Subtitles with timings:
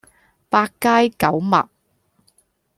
[0.49, 1.69] 八街九陌